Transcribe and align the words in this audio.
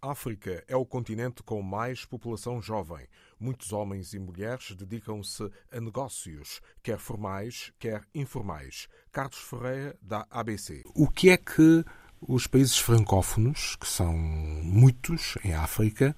África 0.00 0.64
é 0.68 0.76
o 0.76 0.86
continente 0.86 1.42
com 1.42 1.60
mais 1.60 2.04
população 2.04 2.62
jovem. 2.62 3.06
Muitos 3.38 3.72
homens 3.72 4.14
e 4.14 4.18
mulheres 4.18 4.76
dedicam-se 4.76 5.50
a 5.72 5.80
negócios, 5.80 6.60
quer 6.82 6.98
formais, 6.98 7.72
quer 7.78 8.02
informais. 8.14 8.88
Carlos 9.10 9.38
Ferreira, 9.38 9.96
da 10.00 10.26
ABC. 10.30 10.82
O 10.94 11.08
que 11.08 11.30
é 11.30 11.36
que 11.36 11.84
os 12.20 12.46
países 12.46 12.78
francófonos, 12.78 13.76
que 13.76 13.88
são 13.88 14.16
muitos 14.16 15.36
em 15.44 15.52
África, 15.52 16.16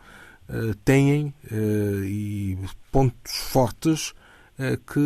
eh, 0.48 0.74
têm 0.84 1.34
eh, 1.50 2.04
e 2.04 2.58
pontos 2.92 3.36
fortes 3.50 4.14
que 4.88 4.98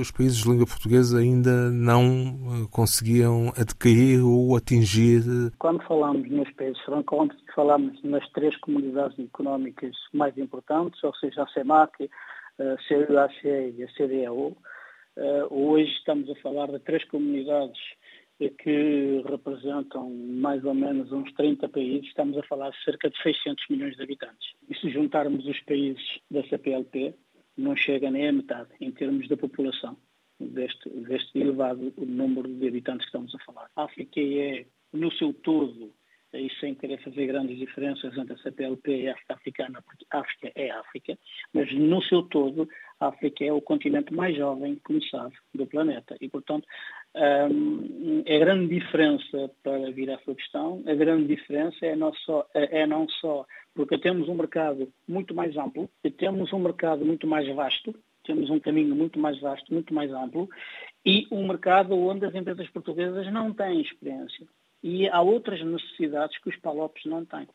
os 0.00 0.10
países 0.10 0.38
de 0.38 0.50
língua 0.50 0.66
portuguesa 0.66 1.18
ainda 1.18 1.70
não 1.70 2.02
eh, 2.04 2.68
conseguiam 2.70 3.52
adquirir 3.56 4.20
ou 4.20 4.56
atingir? 4.56 5.22
Quando 5.58 5.82
falamos 5.84 6.28
nos 6.28 6.50
países 6.52 6.80
francófonos, 6.82 7.36
falamos 7.54 8.02
nas 8.02 8.28
três 8.30 8.56
comunidades 8.56 9.18
económicas 9.18 9.94
mais 10.12 10.36
importantes, 10.36 11.02
ou 11.04 11.14
seja, 11.14 11.44
a 11.44 11.48
CEMAC, 11.48 12.10
a 12.58 12.76
CUAC 12.88 13.46
e 13.46 13.84
a 13.84 13.88
CDAO. 13.96 14.56
Eh, 15.16 15.46
hoje 15.50 15.90
estamos 15.92 16.28
a 16.28 16.34
falar 16.36 16.66
de 16.66 16.80
três 16.80 17.04
comunidades 17.04 17.78
que 18.38 19.22
representam 19.24 20.10
mais 20.10 20.62
ou 20.64 20.74
menos 20.74 21.10
uns 21.10 21.32
30 21.32 21.68
países, 21.68 22.06
estamos 22.08 22.36
a 22.36 22.42
falar 22.42 22.70
de 22.70 22.84
cerca 22.84 23.08
de 23.08 23.16
600 23.22 23.64
milhões 23.70 23.96
de 23.96 24.02
habitantes. 24.02 24.52
E 24.68 24.74
se 24.74 24.90
juntarmos 24.90 25.46
os 25.46 25.58
países 25.60 26.02
da 26.30 26.42
CPLP, 26.48 27.14
não 27.56 27.76
chega 27.76 28.10
nem 28.10 28.28
a 28.28 28.32
metade 28.32 28.70
em 28.80 28.90
termos 28.90 29.28
da 29.28 29.36
população 29.36 29.96
deste, 30.38 30.88
deste 30.90 31.38
elevado 31.38 31.92
número 31.96 32.48
de 32.48 32.68
habitantes 32.68 33.06
que 33.06 33.16
estamos 33.16 33.34
a 33.34 33.38
falar. 33.44 33.70
A 33.74 33.84
África 33.84 34.20
é, 34.20 34.66
no 34.92 35.10
seu 35.12 35.32
todo, 35.32 35.92
e 36.38 36.50
sem 36.60 36.74
querer 36.74 36.98
fazer 37.02 37.26
grandes 37.26 37.58
diferenças 37.58 38.16
entre 38.16 38.34
a 38.34 38.38
CPLP 38.38 39.02
e 39.02 39.08
a 39.08 39.12
África 39.12 39.34
Africana, 39.34 39.82
porque 39.82 40.06
África 40.10 40.52
é 40.54 40.70
África, 40.70 41.18
mas 41.52 41.72
no 41.72 42.02
seu 42.02 42.22
todo, 42.22 42.68
a 43.00 43.08
África 43.08 43.44
é 43.44 43.52
o 43.52 43.60
continente 43.60 44.12
mais 44.14 44.36
jovem, 44.36 44.80
como 44.84 45.02
sabe, 45.04 45.34
do 45.54 45.66
planeta. 45.66 46.16
E, 46.20 46.28
portanto, 46.28 46.66
um, 47.14 48.22
a 48.26 48.38
grande 48.38 48.74
diferença, 48.74 49.50
para 49.62 49.90
vir 49.90 50.10
à 50.10 50.18
sua 50.18 50.34
questão, 50.34 50.82
a 50.86 50.94
grande 50.94 51.26
diferença 51.26 51.84
é 51.84 51.96
não 51.96 52.12
só, 52.14 52.46
é 52.54 52.86
não 52.86 53.08
só 53.08 53.46
porque 53.74 53.98
temos 53.98 54.28
um 54.28 54.34
mercado 54.34 54.90
muito 55.06 55.34
mais 55.34 55.56
amplo, 55.56 55.88
temos 56.16 56.52
um 56.52 56.58
mercado 56.58 57.04
muito 57.04 57.26
mais 57.26 57.46
vasto, 57.54 57.94
temos 58.24 58.50
um 58.50 58.58
caminho 58.58 58.94
muito 58.94 59.18
mais 59.18 59.38
vasto, 59.40 59.72
muito 59.72 59.94
mais 59.94 60.10
amplo, 60.10 60.48
e 61.04 61.26
um 61.30 61.46
mercado 61.46 61.94
onde 61.94 62.24
as 62.26 62.34
empresas 62.34 62.68
portuguesas 62.70 63.30
não 63.32 63.52
têm 63.52 63.80
experiência. 63.80 64.46
E 64.82 65.08
há 65.08 65.20
outras 65.20 65.62
necessidades 65.64 66.38
que 66.38 66.48
os 66.48 66.56
palopes 66.56 67.04
não 67.04 67.24
têm. 67.24 67.48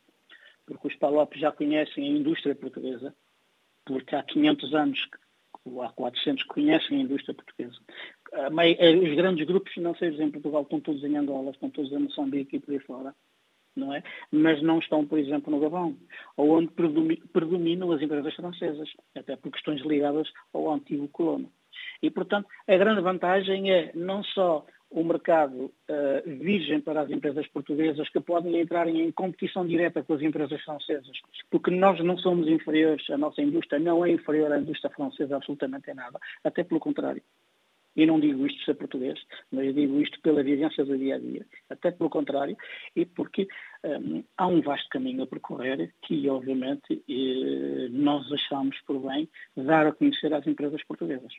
Porque 0.65 0.87
os 0.87 0.95
palopes 0.95 1.39
já 1.39 1.51
conhecem 1.51 2.03
a 2.03 2.17
indústria 2.17 2.55
portuguesa, 2.55 3.13
porque 3.85 4.15
há 4.15 4.23
500 4.23 4.73
anos, 4.73 5.07
ou 5.65 5.81
há 5.81 5.89
400, 5.89 6.43
conhecem 6.45 6.99
a 6.99 7.01
indústria 7.01 7.33
portuguesa. 7.33 7.79
Os 9.03 9.15
grandes 9.15 9.45
grupos 9.45 9.73
financeiros 9.73 10.19
em 10.19 10.31
Portugal 10.31 10.63
estão 10.63 10.79
todos 10.79 11.03
em 11.03 11.17
Angola, 11.17 11.51
estão 11.51 11.69
todos 11.69 11.91
em 11.91 11.99
Moçambique 11.99 12.55
e 12.55 12.59
por 12.59 12.73
aí 12.73 12.79
fora 12.79 13.15
não 13.75 13.93
é? 13.93 14.03
Mas 14.31 14.61
não 14.61 14.79
estão, 14.79 15.05
por 15.05 15.17
exemplo, 15.17 15.51
no 15.51 15.59
Gabão, 15.59 15.97
onde 16.37 16.71
predominam 17.31 17.91
as 17.91 18.01
empresas 18.01 18.33
francesas, 18.35 18.89
até 19.15 19.35
por 19.35 19.51
questões 19.51 19.81
ligadas 19.81 20.29
ao 20.53 20.71
antigo 20.71 21.07
colono. 21.09 21.51
E, 22.01 22.09
portanto, 22.09 22.47
a 22.67 22.77
grande 22.77 23.01
vantagem 23.01 23.71
é 23.71 23.91
não 23.95 24.23
só 24.23 24.65
o 24.91 25.03
mercado 25.03 25.65
uh, 25.65 25.71
virgem 26.25 26.81
para 26.81 27.01
as 27.01 27.09
empresas 27.09 27.47
portuguesas 27.47 28.09
que 28.09 28.19
podem 28.19 28.59
entrar 28.59 28.87
em 28.89 29.09
competição 29.11 29.65
direta 29.65 30.03
com 30.03 30.13
as 30.13 30.21
empresas 30.21 30.61
francesas, 30.61 31.17
porque 31.49 31.71
nós 31.71 31.99
não 32.03 32.17
somos 32.17 32.47
inferiores, 32.47 33.09
a 33.09 33.17
nossa 33.17 33.41
indústria 33.41 33.79
não 33.79 34.05
é 34.05 34.11
inferior 34.11 34.51
à 34.51 34.59
indústria 34.59 34.93
francesa 34.93 35.37
absolutamente 35.37 35.89
em 35.89 35.93
nada, 35.93 36.19
até 36.43 36.63
pelo 36.63 36.79
contrário. 36.79 37.23
E 37.95 38.05
não 38.05 38.19
digo 38.19 38.45
isto 38.45 38.63
ser 38.63 38.75
português, 38.75 39.19
mas 39.51 39.73
digo 39.75 39.99
isto 39.99 40.19
pela 40.21 40.43
vivência 40.43 40.83
do 40.85 40.97
dia 40.97 41.15
a 41.15 41.19
dia. 41.19 41.45
Até 41.69 41.91
pelo 41.91 42.09
contrário, 42.09 42.55
e 42.95 43.05
porque 43.05 43.47
um, 43.83 44.23
há 44.37 44.47
um 44.47 44.61
vasto 44.61 44.87
caminho 44.89 45.23
a 45.23 45.27
percorrer 45.27 45.93
que, 46.01 46.29
obviamente, 46.29 47.03
eh, 47.09 47.89
nós 47.89 48.31
achamos 48.31 48.79
por 48.87 48.97
bem 48.99 49.27
dar 49.57 49.87
a 49.87 49.91
conhecer 49.91 50.33
às 50.33 50.47
empresas 50.47 50.81
portuguesas. 50.85 51.33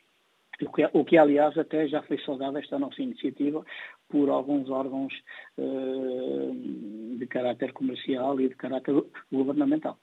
O 0.61 0.71
que, 0.71 0.89
o 0.93 1.03
que, 1.05 1.17
aliás, 1.17 1.57
até 1.57 1.87
já 1.87 2.01
foi 2.03 2.17
saudada 2.19 2.59
esta 2.59 2.77
nossa 2.77 3.01
iniciativa 3.01 3.65
por 4.07 4.29
alguns 4.29 4.69
órgãos 4.69 5.13
uh, 5.57 7.17
de 7.17 7.25
caráter 7.27 7.73
comercial 7.73 8.39
e 8.39 8.49
de 8.49 8.55
caráter 8.55 8.95
governamental. 9.31 9.97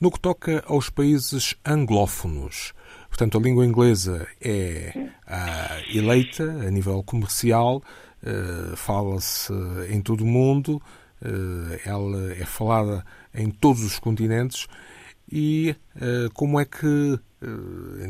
No 0.00 0.10
que 0.10 0.20
toca 0.20 0.62
aos 0.66 0.90
países 0.90 1.56
anglófonos, 1.64 2.74
Portanto, 3.14 3.38
a 3.38 3.40
língua 3.40 3.64
inglesa 3.64 4.26
é 4.40 4.92
uh, 4.96 5.96
eleita 5.96 6.42
a 6.42 6.68
nível 6.68 7.00
comercial, 7.04 7.80
uh, 8.24 8.76
fala-se 8.76 9.52
em 9.88 10.02
todo 10.02 10.22
o 10.22 10.26
mundo, 10.26 10.82
uh, 11.22 11.88
ela 11.88 12.32
é 12.32 12.44
falada 12.44 13.06
em 13.32 13.52
todos 13.52 13.84
os 13.84 14.00
continentes. 14.00 14.66
E 15.30 15.74
como 16.34 16.60
é 16.60 16.64
que 16.64 17.18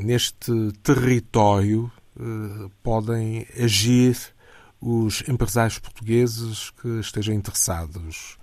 neste 0.04 0.52
território 0.82 1.90
podem 2.82 3.46
agir 3.62 4.16
os 4.80 5.26
empresários 5.28 5.78
portugueses 5.78 6.70
que 6.70 7.00
estejam 7.00 7.34
interessados? 7.34 8.38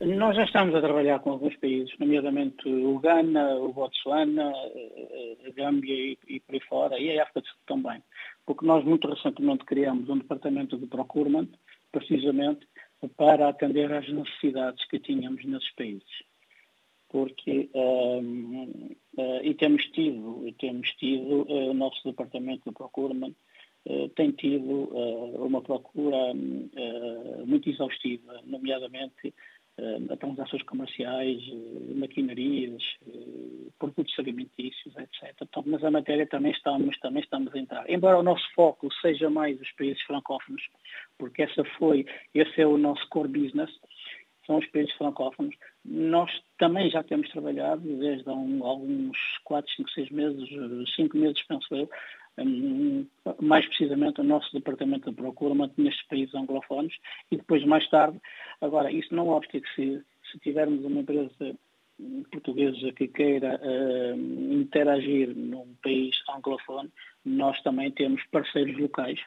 Nós 0.00 0.34
já 0.34 0.44
estamos 0.44 0.74
a 0.74 0.80
trabalhar 0.80 1.20
com 1.20 1.30
alguns 1.30 1.56
países, 1.56 1.96
nomeadamente 2.00 2.68
o 2.68 2.98
Ghana, 2.98 3.54
o 3.56 3.72
Botsuana, 3.72 4.50
a 4.50 5.50
Gâmbia 5.52 5.94
e, 5.94 6.18
e 6.26 6.40
por 6.40 6.54
aí 6.54 6.60
fora, 6.68 6.98
e 6.98 7.16
a 7.16 7.22
África 7.22 7.42
do 7.42 7.46
Sul 7.46 7.58
também. 7.64 8.02
Porque 8.44 8.66
nós 8.66 8.84
muito 8.84 9.08
recentemente 9.08 9.64
criamos 9.64 10.08
um 10.08 10.18
departamento 10.18 10.76
de 10.76 10.86
procurement, 10.86 11.48
precisamente 11.92 12.66
para 13.16 13.48
atender 13.48 13.92
às 13.92 14.08
necessidades 14.08 14.84
que 14.88 14.98
tínhamos 14.98 15.44
nesses 15.44 15.72
países. 15.76 16.24
Porque, 17.14 17.70
um, 17.72 18.90
uh, 19.16 19.40
e 19.44 19.54
temos 19.54 19.84
tido, 19.92 20.52
temos 20.58 20.90
tido 20.94 21.42
uh, 21.42 21.70
o 21.70 21.72
nosso 21.72 22.02
departamento 22.02 22.68
de 22.68 22.74
procurement 22.74 23.32
uh, 23.86 24.08
tem 24.16 24.32
tido 24.32 24.90
uma 25.38 25.62
procura 25.62 26.34
muito 27.46 27.70
exaustiva, 27.70 28.40
nomeadamente 28.44 29.32
a 30.10 30.16
transações 30.16 30.62
comerciais, 30.64 31.40
maquinarias, 31.96 32.82
produtos 33.78 34.16
alimentícios, 34.18 34.96
etc. 34.96 35.34
Então, 35.42 35.64
mas 35.66 35.82
a 35.84 35.90
matéria 35.90 36.26
também 36.26 36.52
estamos, 36.52 36.98
também 37.00 37.22
estamos 37.22 37.52
a 37.54 37.58
entrar. 37.58 37.90
Embora 37.90 38.18
o 38.18 38.22
nosso 38.22 38.44
foco 38.54 38.88
seja 39.00 39.28
mais 39.28 39.60
os 39.60 39.70
países 39.72 40.00
francófonos, 40.02 40.62
porque 41.18 41.42
essa 41.42 41.64
foi, 41.76 42.06
esse 42.32 42.60
é 42.60 42.66
o 42.66 42.78
nosso 42.78 43.08
core 43.08 43.28
business, 43.28 43.70
são 44.46 44.58
os 44.58 44.66
países 44.66 44.92
francófonos. 44.94 45.54
Nós 45.84 46.30
também 46.58 46.90
já 46.90 47.02
temos 47.02 47.28
trabalhado, 47.30 47.82
desde 47.82 48.28
há 48.28 48.32
um, 48.32 48.64
alguns 48.64 49.16
4, 49.44 49.70
5, 49.76 49.90
6 49.90 50.10
meses, 50.10 50.94
5 50.94 51.16
meses, 51.16 51.42
penso 51.46 51.74
eu, 51.74 51.88
mais 53.40 53.64
precisamente 53.66 54.20
o 54.20 54.24
nosso 54.24 54.52
departamento 54.52 55.10
de 55.10 55.16
procura 55.16 55.54
nestes 55.76 56.06
países 56.08 56.34
anglófonos 56.34 56.94
e 57.30 57.36
depois 57.36 57.64
mais 57.64 57.88
tarde, 57.88 58.20
agora 58.60 58.90
isso 58.90 59.14
não 59.14 59.28
obsta 59.28 59.60
que 59.60 59.74
se, 59.74 60.04
se 60.30 60.38
tivermos 60.40 60.84
uma 60.84 61.00
empresa 61.00 61.56
portuguesa 62.32 62.92
que 62.92 63.06
queira 63.06 63.60
uh, 63.62 64.52
interagir 64.52 65.34
num 65.36 65.76
país 65.82 66.16
anglófono, 66.28 66.90
nós 67.24 67.60
também 67.62 67.90
temos 67.92 68.22
parceiros 68.32 68.76
locais 68.78 69.20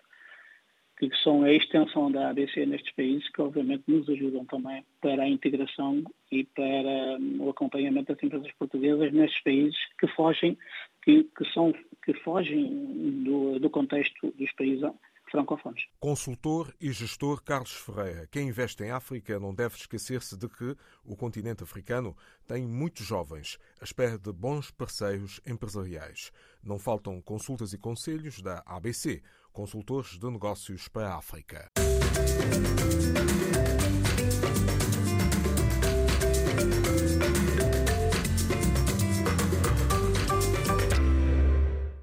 que 0.97 1.09
são 1.23 1.43
a 1.43 1.53
extensão 1.53 2.11
da 2.11 2.29
ABC 2.29 2.65
nestes 2.65 2.91
países, 2.93 3.29
que 3.29 3.41
obviamente 3.41 3.83
nos 3.87 4.09
ajudam 4.09 4.45
também 4.45 4.83
para 4.99 5.23
a 5.23 5.29
integração 5.29 6.03
e 6.31 6.43
para 6.43 7.17
o 7.39 7.49
acompanhamento 7.49 8.13
das 8.13 8.23
empresas 8.23 8.51
portuguesas 8.53 9.13
nestes 9.13 9.41
países 9.43 9.77
que 9.99 10.07
fogem, 10.07 10.57
que, 11.03 11.23
que 11.23 11.45
são, 11.53 11.71
que 12.03 12.13
fogem 12.15 13.23
do, 13.23 13.59
do 13.59 13.69
contexto 13.69 14.33
dos 14.37 14.51
países 14.53 14.83
francófonos. 15.29 15.87
Consultor 15.99 16.73
e 16.79 16.91
gestor 16.91 17.43
Carlos 17.43 17.73
Ferreira. 17.73 18.27
Quem 18.31 18.47
investe 18.47 18.83
em 18.83 18.91
África 18.91 19.39
não 19.39 19.53
deve 19.53 19.75
esquecer-se 19.75 20.37
de 20.37 20.47
que 20.47 20.75
o 21.03 21.15
continente 21.15 21.63
africano 21.63 22.15
tem 22.47 22.65
muitos 22.65 23.05
jovens 23.05 23.57
à 23.79 23.83
espera 23.83 24.17
de 24.17 24.31
bons 24.31 24.71
parceiros 24.71 25.41
empresariais. 25.45 26.31
Não 26.63 26.79
faltam 26.79 27.21
consultas 27.21 27.73
e 27.73 27.77
conselhos 27.77 28.41
da 28.41 28.63
ABC, 28.65 29.21
consultores 29.57 30.19
de 30.19 30.29
negócios 30.29 30.87
para 30.87 31.13
a 31.13 31.17
África. 31.17 31.71